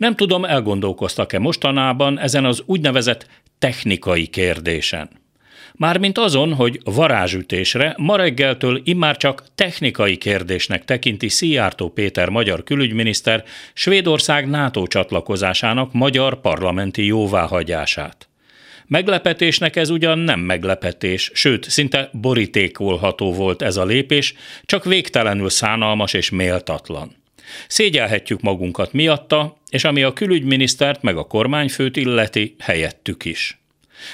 Nem 0.00 0.14
tudom, 0.14 0.44
elgondolkoztak-e 0.44 1.38
mostanában 1.38 2.18
ezen 2.18 2.44
az 2.44 2.62
úgynevezett 2.66 3.26
technikai 3.58 4.26
kérdésen. 4.26 5.10
Mármint 5.74 6.18
azon, 6.18 6.54
hogy 6.54 6.80
varázsütésre 6.84 7.94
ma 7.96 8.16
reggeltől 8.16 8.80
immár 8.84 9.16
csak 9.16 9.44
technikai 9.54 10.16
kérdésnek 10.16 10.84
tekinti 10.84 11.28
Szijjártó 11.28 11.88
Péter 11.88 12.28
magyar 12.28 12.64
külügyminiszter 12.64 13.44
Svédország 13.72 14.48
NATO 14.48 14.86
csatlakozásának 14.86 15.92
magyar 15.92 16.40
parlamenti 16.40 17.06
jóváhagyását. 17.06 18.28
Meglepetésnek 18.86 19.76
ez 19.76 19.90
ugyan 19.90 20.18
nem 20.18 20.40
meglepetés, 20.40 21.30
sőt, 21.34 21.70
szinte 21.70 22.10
borítékolható 22.12 23.32
volt 23.32 23.62
ez 23.62 23.76
a 23.76 23.84
lépés, 23.84 24.34
csak 24.64 24.84
végtelenül 24.84 25.48
szánalmas 25.48 26.12
és 26.12 26.30
méltatlan. 26.30 27.19
Szégyelhetjük 27.68 28.40
magunkat 28.40 28.92
miatta, 28.92 29.56
és 29.70 29.84
ami 29.84 30.02
a 30.02 30.12
külügyminisztert 30.12 31.02
meg 31.02 31.16
a 31.16 31.24
kormányfőt 31.24 31.96
illeti, 31.96 32.54
helyettük 32.58 33.24
is. 33.24 33.58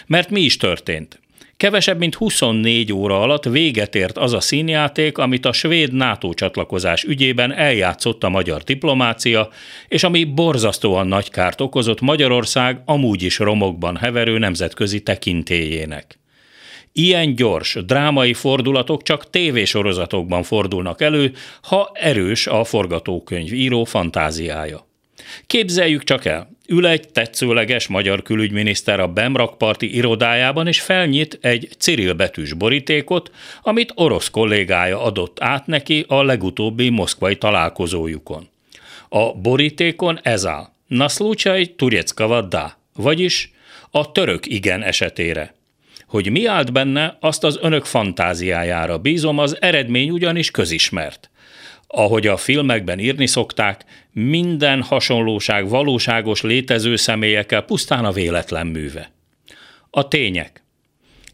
Mert 0.06 0.30
mi 0.30 0.41
is 0.41 0.56
történt? 0.56 1.20
Kevesebb 1.56 1.98
mint 1.98 2.14
24 2.14 2.92
óra 2.92 3.20
alatt 3.20 3.45
véget 3.45 3.95
ért 3.95 4.19
az 4.19 4.33
a 4.33 4.41
színjáték, 4.41 5.19
amit 5.19 5.47
a 5.47 5.52
svéd 5.52 5.92
NATO 5.92 6.34
csatlakozás 6.34 7.05
ügyében 7.05 7.52
eljátszott 7.52 8.25
a 8.25 8.28
magyar 8.28 8.62
diplomácia, 8.62 9.48
és 9.89 10.03
ami 10.03 10.25
borzasztóan 10.25 11.06
nagy 11.06 11.30
kárt 11.30 11.61
okozott 11.61 12.00
Magyarország 12.00 12.80
amúgy 12.84 13.23
is 13.23 13.39
romokban 13.39 13.97
heverő 13.97 14.39
nemzetközi 14.39 15.00
tekintélyének. 15.00 16.19
Ilyen 16.98 17.34
gyors, 17.34 17.78
drámai 17.86 18.34
fordulatok 18.34 19.02
csak 19.02 19.30
tévésorozatokban 19.30 20.42
fordulnak 20.42 21.00
elő, 21.00 21.32
ha 21.62 21.91
erős 21.95 22.46
a 22.46 22.64
forgatókönyv 22.64 23.52
író 23.52 23.84
fantáziája. 23.84 24.86
Képzeljük 25.46 26.05
csak 26.05 26.24
el, 26.24 26.50
ül 26.69 26.86
egy 26.86 27.09
tetszőleges 27.09 27.86
magyar 27.86 28.22
külügyminiszter 28.22 29.00
a 29.00 29.09
Bemrakparti 29.09 29.94
irodájában, 29.94 30.66
és 30.66 30.80
felnyit 30.80 31.38
egy 31.41 31.69
Cyril 31.78 32.12
betűs 32.12 32.53
borítékot, 32.53 33.31
amit 33.62 33.92
orosz 33.94 34.31
kollégája 34.31 35.03
adott 35.03 35.41
át 35.41 35.66
neki 35.66 36.05
a 36.08 36.22
legutóbbi 36.22 36.88
moszkvai 36.88 37.36
találkozójukon. 37.36 38.48
A 39.08 39.33
borítékon 39.33 40.20
ez 40.22 40.47
áll. 40.47 40.69
Na 40.86 41.08
slučaj 41.08 41.75
Tureckava 41.77 42.41
da, 42.41 42.78
vagyis 42.94 43.50
a 43.91 44.12
török 44.12 44.47
igen 44.47 44.83
esetére. 44.83 45.56
Hogy 46.17 46.31
mi 46.31 46.47
állt 46.47 46.72
benne, 46.72 47.17
azt 47.20 47.45
az 47.45 47.59
önök 47.62 47.84
fantáziájára 47.84 48.98
bízom, 48.98 49.39
az 49.39 49.56
eredmény 49.61 50.11
ugyanis 50.11 50.50
közismert. 50.50 51.31
Ahogy 51.86 52.27
a 52.27 52.36
filmekben 52.36 52.98
írni 52.98 53.27
szokták, 53.27 53.84
minden 54.12 54.83
hasonlóság 54.83 55.69
valóságos 55.69 56.42
létező 56.42 56.97
személyekkel 56.97 57.62
pusztán 57.62 58.05
a 58.05 58.12
véletlen 58.12 58.67
műve. 58.67 59.11
A 59.91 60.09
tények. 60.09 60.62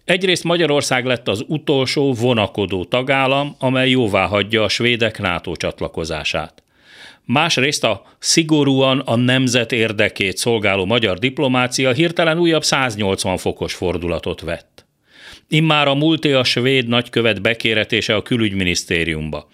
Egyrészt 0.05 0.45
Magyarország 0.45 1.05
lett 1.05 1.29
az 1.29 1.45
utolsó 1.47 2.13
vonakodó 2.13 2.85
tagállam, 2.85 3.57
amely 3.59 3.91
jóvá 3.91 4.27
hagyja 4.27 4.63
a 4.63 4.69
svédek 4.69 5.19
NATO 5.19 5.57
csatlakozását. 5.57 6.62
Másrészt 7.25 7.85
a 7.85 8.03
szigorúan 8.19 8.99
a 8.99 9.17
nemzet 9.17 9.73
érdekét 9.73 10.37
szolgáló 10.37 10.85
magyar 10.85 11.19
diplomácia 11.19 11.93
hirtelen 11.93 12.39
újabb 12.39 12.65
180 12.65 13.37
fokos 13.37 13.75
fordulatot 13.75 14.41
vett. 14.41 14.87
Immár 15.49 15.89
a 15.89 15.95
múlté 15.95 16.33
a 16.33 16.45
svéd 16.45 16.89
nagykövet 16.89 17.43
bekéretése 17.43 18.15
a 18.15 18.23
külügyminisztériumba 18.23 19.49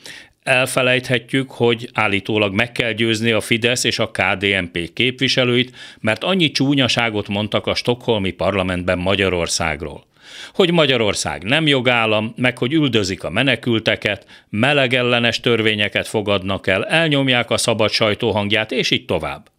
elfelejthetjük, 0.49 1.51
hogy 1.51 1.89
állítólag 1.93 2.55
meg 2.55 2.73
kell 2.73 2.93
győzni 2.93 3.31
a 3.31 3.41
Fidesz 3.41 3.85
és 3.85 3.99
a 3.99 4.11
KDNP 4.11 4.93
képviselőit, 4.93 5.77
mert 6.01 6.25
annyi 6.25 6.51
csúnyaságot 6.51 7.29
mondtak 7.29 7.67
a 7.67 7.75
stokholmi 7.75 8.31
parlamentben 8.31 8.99
Magyarországról. 8.99 10.07
Hogy 10.55 10.73
Magyarország 10.73 11.43
nem 11.43 11.67
jogállam, 11.67 12.33
meg 12.37 12.59
hogy 12.59 12.73
üldözik 12.73 13.25
a 13.25 13.31
menekülteket, 13.31 14.27
melegellenes 14.49 15.41
törvényeket 15.41 16.09
fogadnak 16.09 16.67
el, 16.67 16.85
elnyomják 16.85 17.51
a 17.51 17.57
szabad 17.57 17.91
sajtó 17.91 18.31
hangját, 18.31 18.73
és 18.73 18.91
így 18.91 19.05
tovább. 19.05 19.51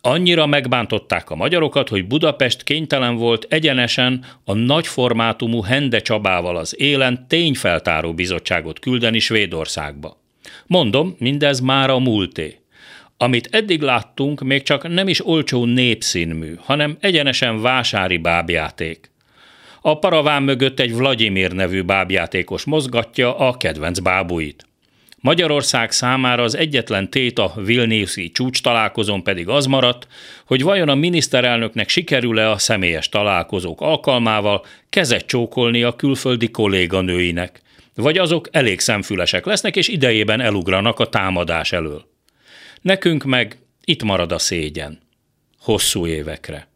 Annyira 0.00 0.46
megbántották 0.46 1.30
a 1.30 1.34
magyarokat, 1.34 1.88
hogy 1.88 2.06
Budapest 2.06 2.62
kénytelen 2.62 3.16
volt 3.16 3.46
egyenesen 3.48 4.24
a 4.44 4.54
nagyformátumú 4.54 5.62
Hende 5.62 6.00
Csabával 6.00 6.56
az 6.56 6.80
élen 6.80 7.24
tényfeltáró 7.28 8.14
bizottságot 8.14 8.78
küldeni 8.78 9.18
Svédországba. 9.18 10.20
Mondom, 10.66 11.16
mindez 11.18 11.60
már 11.60 11.90
a 11.90 11.98
múlté. 11.98 12.58
Amit 13.16 13.48
eddig 13.50 13.80
láttunk, 13.80 14.40
még 14.40 14.62
csak 14.62 14.88
nem 14.88 15.08
is 15.08 15.26
olcsó 15.26 15.64
népszínmű, 15.64 16.54
hanem 16.58 16.96
egyenesen 17.00 17.60
vásári 17.60 18.16
bábjáték. 18.16 19.10
A 19.86 19.98
paraván 19.98 20.42
mögött 20.42 20.80
egy 20.80 20.94
Vladimir 20.94 21.52
nevű 21.52 21.82
bábjátékos 21.82 22.64
mozgatja 22.64 23.38
a 23.38 23.56
kedvenc 23.56 23.98
bábuit. 23.98 24.66
Magyarország 25.20 25.90
számára 25.90 26.42
az 26.42 26.56
egyetlen 26.56 27.10
tét 27.10 27.38
a 27.38 27.52
Vilniuszi 27.56 28.30
csúcs 28.30 28.62
találkozón 28.62 29.22
pedig 29.22 29.48
az 29.48 29.66
maradt, 29.66 30.06
hogy 30.46 30.62
vajon 30.62 30.88
a 30.88 30.94
miniszterelnöknek 30.94 31.88
sikerül-e 31.88 32.50
a 32.50 32.58
személyes 32.58 33.08
találkozók 33.08 33.80
alkalmával 33.80 34.64
kezet 34.90 35.26
csókolni 35.26 35.82
a 35.82 35.96
külföldi 35.96 36.50
kolléganőinek, 36.50 37.60
vagy 37.94 38.18
azok 38.18 38.48
elég 38.50 38.80
szemfülesek 38.80 39.44
lesznek 39.44 39.76
és 39.76 39.88
idejében 39.88 40.40
elugranak 40.40 41.00
a 41.00 41.08
támadás 41.08 41.72
elől. 41.72 42.08
Nekünk 42.80 43.24
meg 43.24 43.58
itt 43.84 44.02
marad 44.02 44.32
a 44.32 44.38
szégyen. 44.38 44.98
Hosszú 45.58 46.06
évekre. 46.06 46.68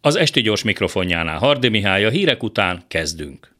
Az 0.00 0.16
esti 0.16 0.40
gyors 0.40 0.62
mikrofonjánál 0.62 1.38
Hardi 1.38 1.68
Mihály 1.68 2.04
a 2.04 2.10
hírek 2.10 2.42
után 2.42 2.82
kezdünk. 2.88 3.56